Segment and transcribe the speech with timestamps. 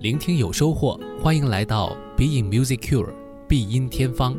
[0.00, 3.12] 聆听有收获，欢迎来到 BE IN Music Cure
[3.48, 4.36] 必音天方。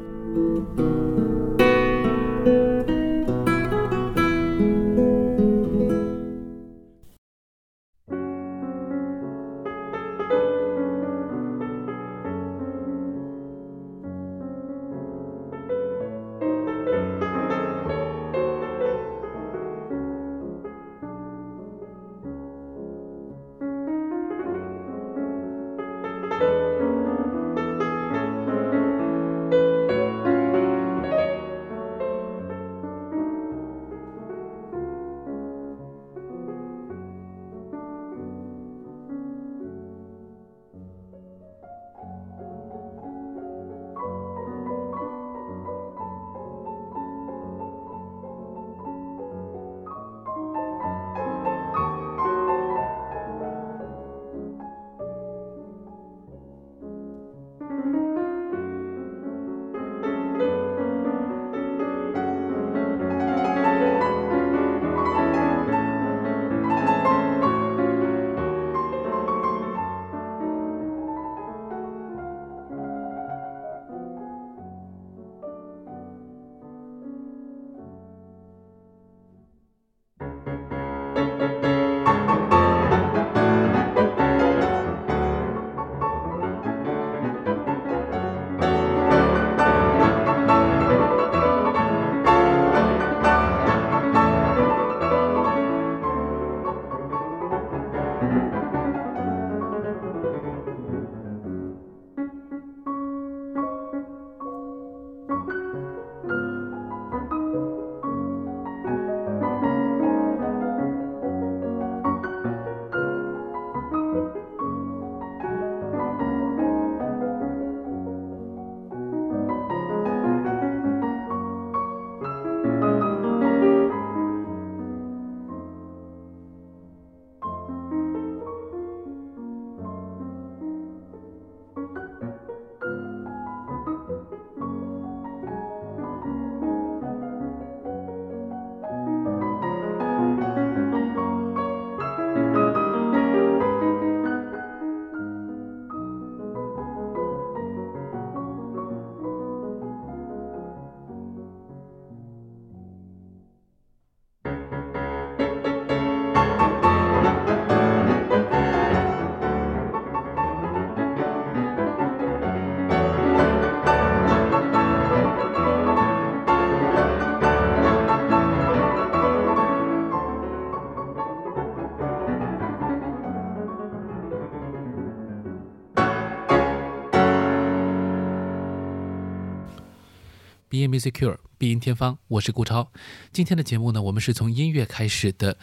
[180.79, 182.89] Be Music Cure，必音天方，我是顾超。
[183.33, 185.57] 今天的节目呢，我们是从音乐开始的。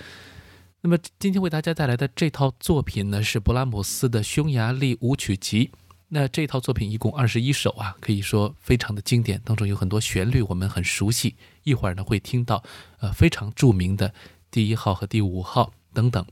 [0.82, 5.71] 那么今天为大家带来的这套作品呢，是勃拉姆斯的匈牙利舞曲集。
[6.09, 11.37] 那这套作品一共二十一首啊，可以说非常的经典，当中有很多旋律我们很熟悉。
[11.62, 12.62] 一会儿呢会听到
[12.98, 14.12] 呃非常著名的
[14.50, 16.27] 第一号和第五号等等。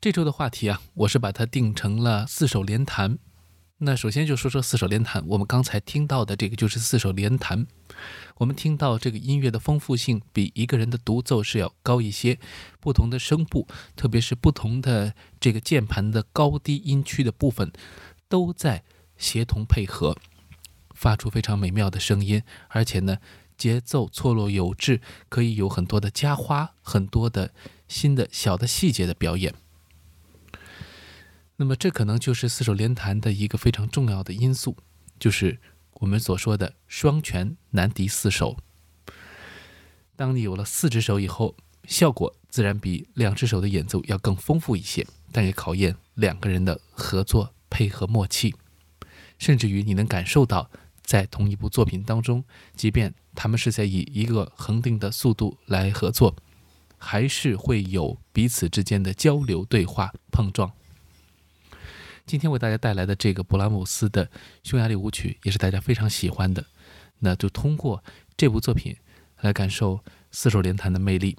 [0.00, 3.18] 这周的话题啊，我是把它定成了四手联弹。
[3.84, 7.66] 那首先就说说四手联弹，我们刚才听到的这个就是四手联弹。
[8.38, 12.38] 我们听到这个音乐的丰富性比一个人的独奏是要高一些，
[12.80, 17.70] 不同的声部，特别是不同的这个键盘的高低音区的部分，
[18.26, 18.84] 都在
[19.18, 20.16] 协同配合，
[20.94, 23.18] 发出非常美妙的声音，而且呢，
[23.58, 27.52] 节奏错落有致，可以有很多的加花，很多的
[27.86, 29.54] 新的小的细节的表演。
[31.56, 34.76] 那么，这可能就是四手联弹的一个非常重要的因素，
[35.20, 35.60] 就是
[35.94, 38.56] 我们所说的双拳难敌四手。
[40.16, 41.56] 当你有了四只手以后，
[41.86, 48.54] 效果自然比两只手的演奏要更丰富一些，但也考验两个人的合作配合默契，
[49.38, 50.68] 甚至于你能感受到，
[51.02, 52.44] 在同一部作品当中，
[52.74, 56.34] 即便他们是在以一个恒定的速度来合作，
[56.98, 60.72] 还是会有彼此之间的交流、对话、碰撞。
[62.26, 64.30] 今天为大家带来的这个勃拉姆斯的
[64.62, 66.64] 匈牙利舞曲也是大家非常喜欢的，
[67.18, 68.02] 那就通过
[68.36, 68.96] 这部作品
[69.40, 70.00] 来感受
[70.30, 71.36] 四手联弹的魅力。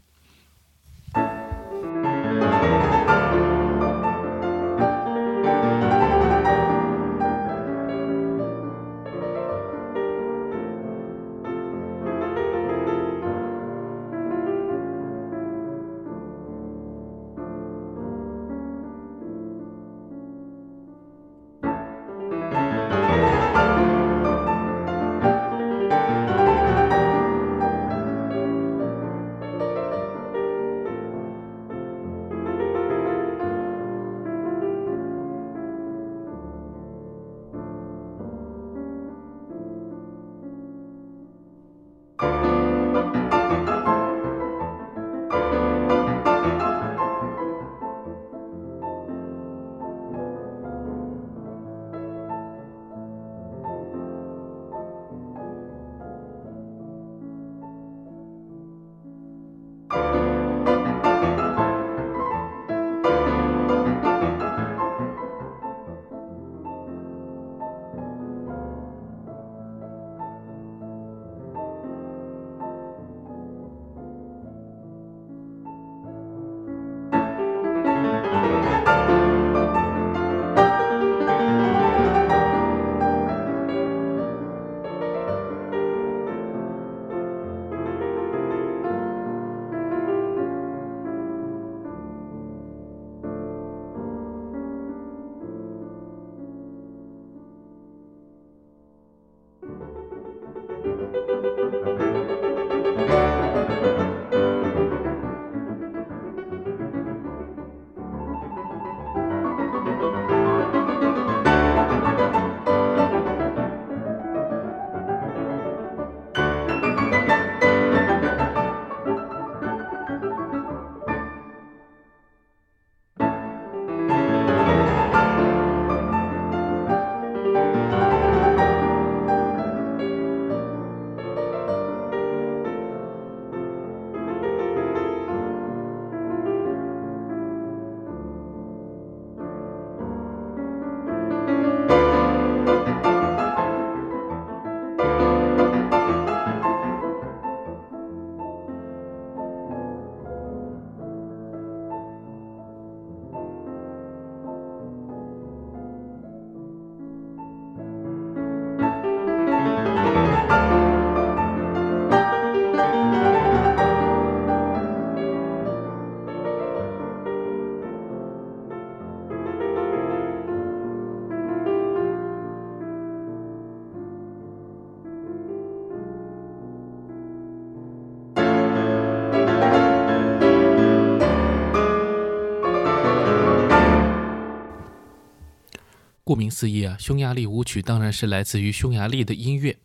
[186.25, 189.77] 顾名思义啊，匈牙利舞曲当然是来自于匈牙利的音乐。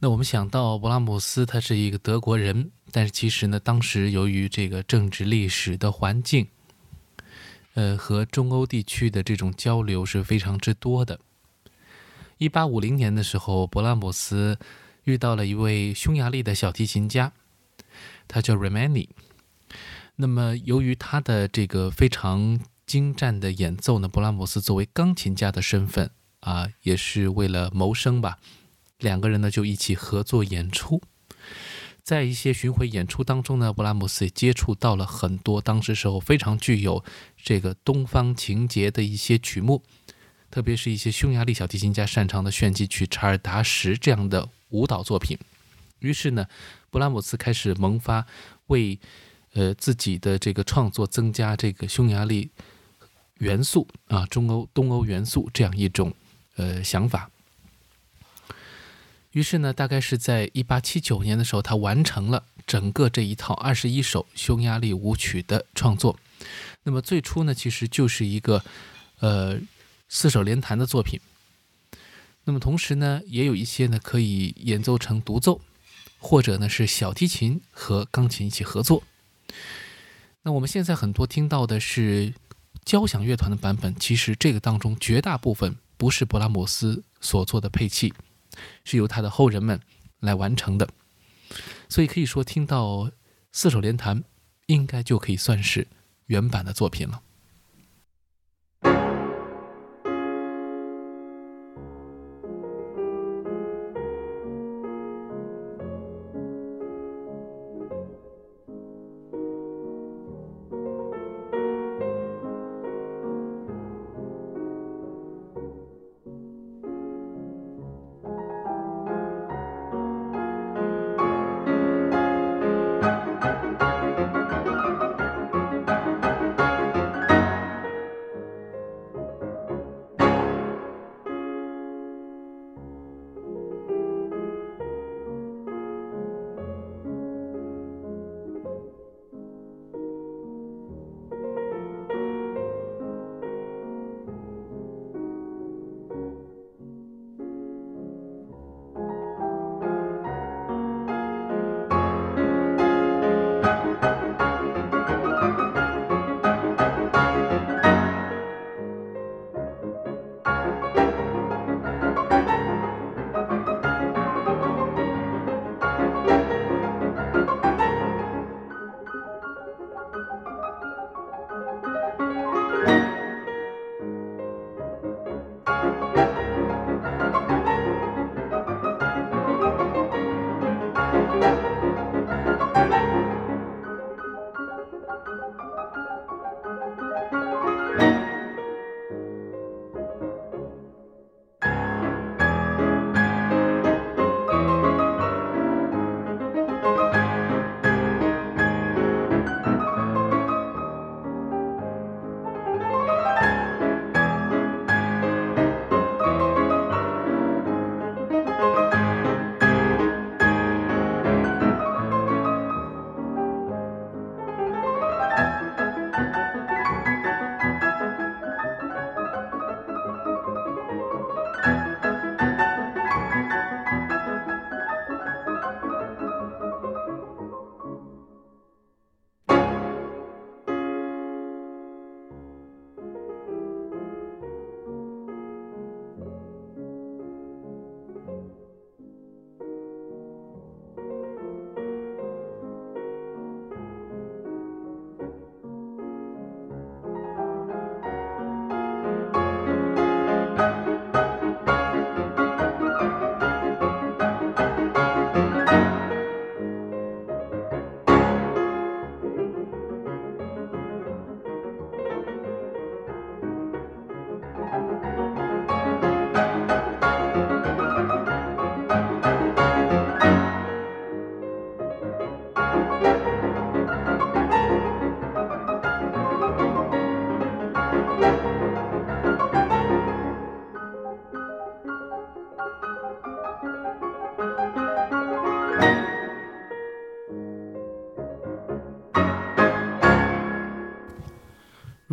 [0.00, 6.46] 那我们想到勃拉姆斯，他是一个德国人，但是其实呢，当时由于这个政治历史的环境，
[7.72, 11.18] 呃，和中欧地区的这种交流是非常之多的。
[12.36, 14.58] 一八五零年的时候，勃拉姆斯
[15.04, 17.32] 遇到了一位匈牙利的小提琴家，
[18.28, 19.08] 他叫 Remani。
[20.16, 26.10] 那么，由于他的这个非常精湛的演奏呢，勃拉姆斯作为钢琴家的身份
[26.40, 28.38] 啊，也是为了谋生吧。
[28.98, 31.02] 两个人呢就一起合作演出，
[32.02, 37.04] 在一些巡回演出当中呢，布拉姆斯也接触到了很多当时时候非常具有
[37.36, 39.82] 这个东方情节的一些曲目，
[40.50, 45.36] 特别是一些匈牙利小提琴家擅长的炫技曲、查尔达什这样的舞蹈作品。
[45.98, 46.46] 于是呢，
[46.90, 48.26] 布拉姆斯开始萌发
[48.66, 48.98] 为
[49.54, 52.50] 呃自己的这个创作增加这个匈牙利
[53.44, 56.12] 元素啊、中欧、东欧元素这样一种
[56.56, 57.30] 呃想法。
[59.32, 66.18] 于是呢，大概是在一八七九年的时候，他完成了整个这一套二十一首匈牙利舞曲的创作。
[66.84, 68.64] 那么最初呢，其实就是一个
[69.20, 69.58] 呃
[70.08, 71.20] 四手联弹的作品。
[72.44, 75.60] 那么同时呢，也有一些呢可以演奏成独奏，
[76.18, 79.02] 或者呢是小提琴和钢琴一起合作。
[80.42, 82.34] 那我们现在很多听到的是
[82.84, 88.12] 交响乐团的版本，其实这个当中绝大部分不是勃拉姆斯所做的配器。
[88.84, 89.80] 是由他的后人们
[90.20, 90.88] 来完成的，
[91.88, 93.10] 所以可以说听到
[93.50, 94.22] 四手联弹，
[94.66, 95.88] 应该就可以算是
[96.26, 97.20] 原版的作品了。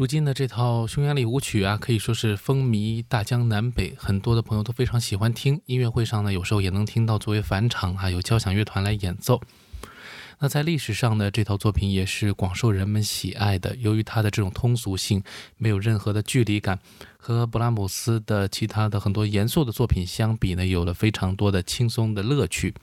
[0.01, 5.61] 如今的这套匈牙利舞曲啊，可以说是风靡大江南北，很多的朋友都非常喜欢听。
[5.67, 9.39] 音乐会上呢，有时候也能听到作为返场，啊有交响乐团来演奏。
[10.39, 13.75] 那在历史上呢，这套作品也是广受人们喜爱的。
[13.75, 15.21] 由于它的这种通俗性，
[15.57, 16.79] 没有任何的距离感，
[17.19, 22.73] 和布拉姆斯的其他的很多严肃的作品相比呢，有了非常多的轻松的乐趣。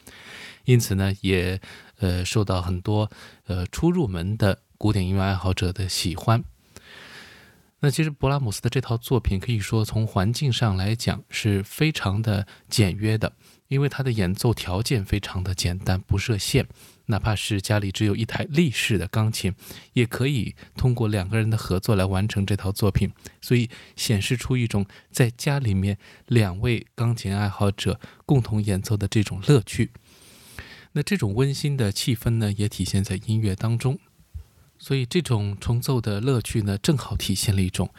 [0.66, 1.60] 因此呢，也
[1.98, 3.10] 呃受到很多
[3.48, 6.44] 呃初入门的古典音乐爱好者的喜欢。
[7.80, 13.32] 那其实勃拉姆斯的这套作品可以说从环境上来讲是非常的简约的，
[13.68, 16.66] 因为他的演奏条件非常的简单，不设限，
[17.06, 19.54] 哪怕是家里只有一台立式的钢琴，
[19.92, 29.92] 也可以通过两个人的合作来完成这套作品，所以显示出一种在家里面两位钢琴爱好者共同演奏的这种乐趣。
[30.92, 34.00] 那这种温馨的气氛呢，也体现在音乐当中。
[34.78, 37.90] 所以这种重奏的乐趣呢，正好体现了一种，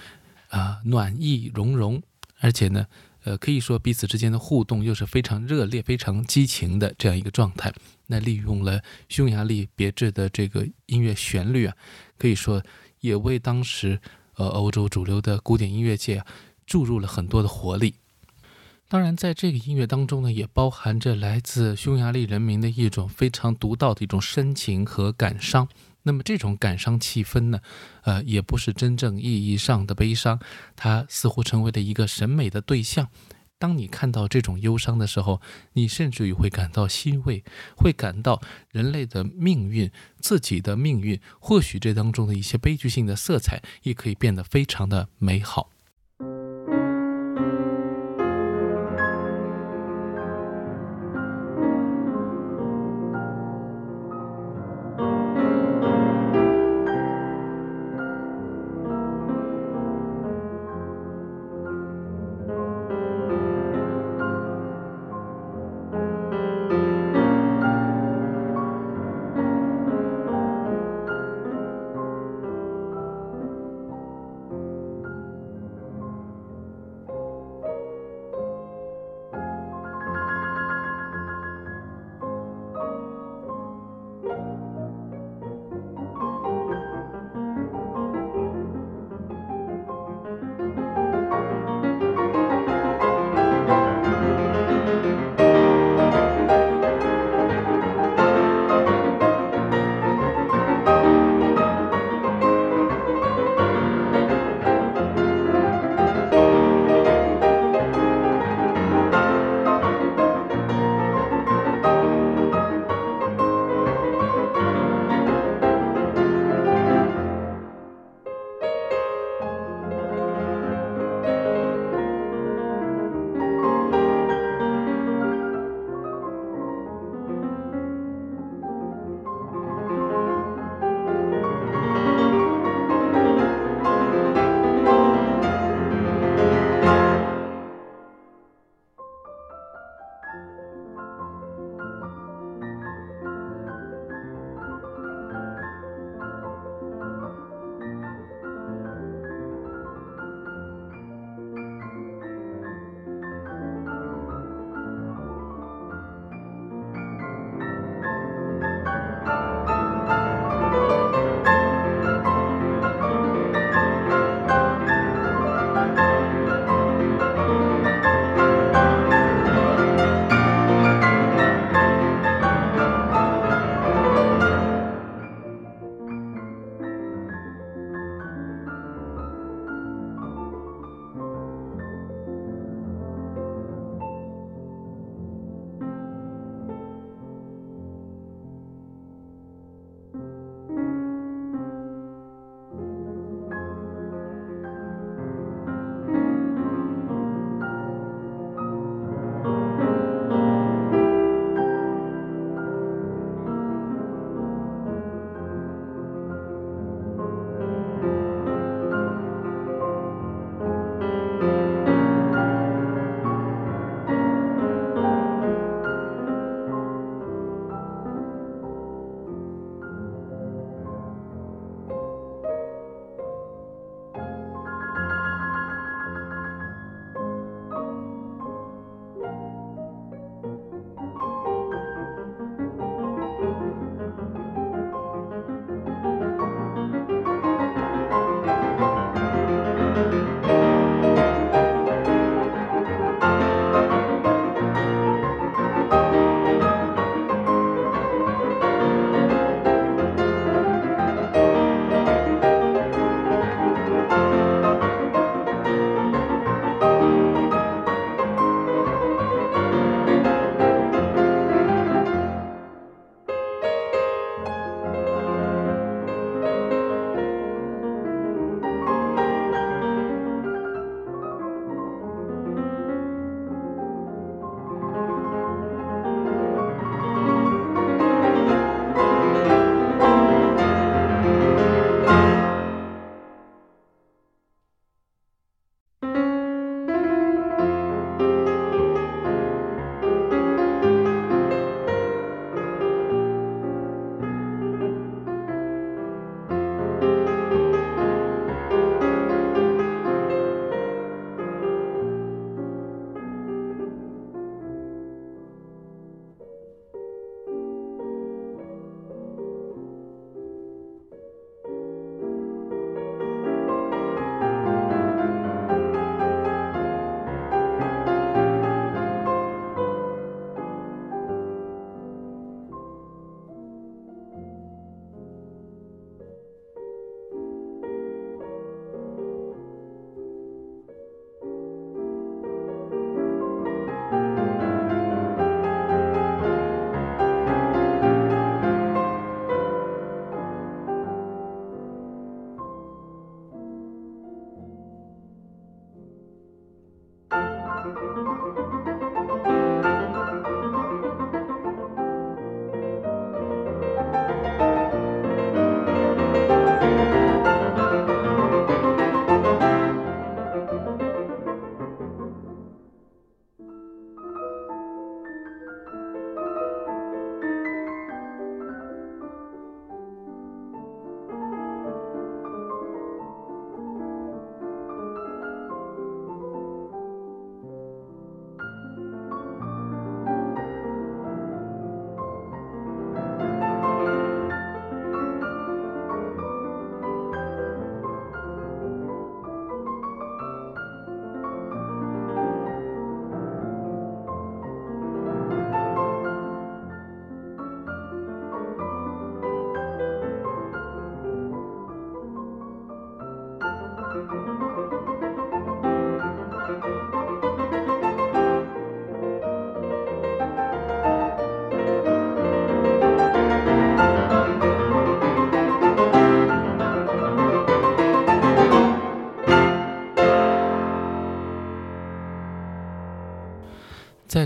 [0.49, 2.01] 啊暖意融融，
[2.39, 2.87] 而且呢，
[3.23, 7.73] 呃可以说彼此之间的互动又是非常热烈、非常激情的这样一个状态。
[8.07, 11.75] 那利用了匈牙利别致的这个音乐旋律啊，
[12.17, 12.63] 可以说
[13.01, 13.99] 也为当时
[14.35, 16.25] 呃欧洲主流的古典音乐界啊
[16.65, 17.95] 注入了很多的活力。
[18.87, 25.67] 当然，在这个音乐当中呢，也包含着来自匈牙利人民的一种非常独到的一种深情和感伤。
[26.09, 27.59] 那么这种感伤气氛呢，
[28.01, 30.39] 呃，也不是真正意义上的悲伤，
[30.75, 33.09] 它似乎成为了一个审美的对象。
[33.59, 35.39] 当你看到这种忧伤的时候，
[35.73, 37.43] 你甚至于会感到欣慰，
[37.77, 45.69] 会感到人类的命运、自己的命运，或许这当中的一些悲剧性的色彩，也可以变得非常的美好。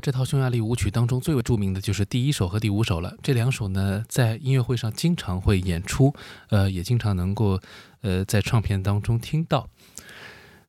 [0.04, 3.16] 这套匈牙利舞曲当中，最为著名的就是第一首和第五首了。
[3.24, 6.14] 这两首呢，在音乐会上经常会演出，
[6.50, 7.58] 呃，也经常能够，
[8.02, 9.70] 呃，在唱片当中听到。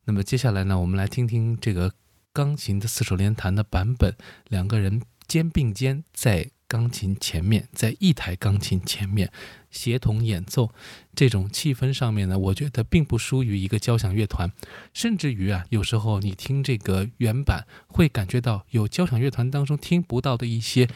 [0.05, 1.94] 那么接下来呢，我们来听听这个
[2.33, 4.14] 钢琴的四手联弹的版本，
[4.51, 9.30] 两个人肩并肩在钢琴前面，在一台钢琴前面
[9.70, 10.72] 协同演奏，
[11.14, 14.50] 这种气氛上面呢，我觉得并不输于一个交响乐团，
[14.92, 20.88] 甚至于啊，有时候你听这个原版，会感觉到有交响乐团当中听不到的一些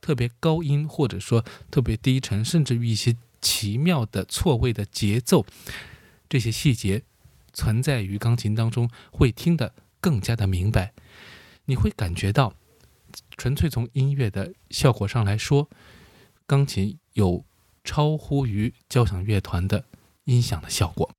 [0.00, 5.44] 特别高音，或者说特别低沉，甚至于一些奇妙的错位的节奏，
[6.30, 7.02] 这些细节
[7.52, 10.94] 存在于钢琴当中，会听得更加的明白，
[11.66, 12.54] 你会感觉到。
[13.36, 15.68] 纯粹从音乐的效果上来说，
[16.46, 17.44] 钢琴有
[17.84, 19.84] 超乎于交响乐团的
[20.24, 21.10] 音响的效果。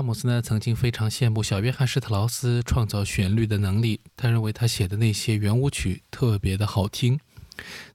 [0.00, 7.20] 拉姆斯呢曾经非常羡慕小约翰施特劳斯创造旋律的能力，他认为他写的那些圆舞曲特别的好听。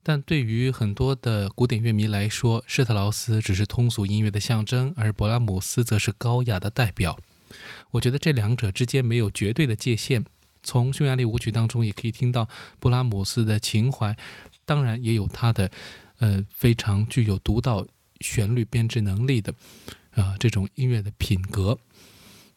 [0.04, 7.18] 但对于很多的古典乐迷来说，施特劳斯只是通俗音乐的象征，而勃拉姆斯则是高雅的代表。
[7.89, 10.24] 我觉得这两者之间没有绝对的界限。
[10.62, 12.48] 从匈牙利舞曲当中也可以听到
[12.80, 14.15] 布拉姆斯的情怀，
[14.63, 15.72] 当然也有他的，
[16.20, 17.88] 呃，非常具有独到
[18.22, 19.52] 旋律编制能力的，
[20.12, 21.80] 啊，这种音乐的品格。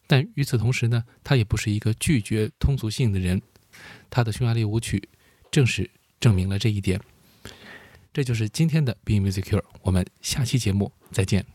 [0.09, 3.41] 但与此同时呢，他也不是一个拒绝通俗性的人。
[4.09, 5.07] 他的匈牙利舞曲
[5.49, 5.89] 正是。
[6.19, 6.99] 证明了这一点，
[8.11, 9.63] 这就是今天的 Be Music Q，。
[9.83, 11.45] 我们下期节目再见。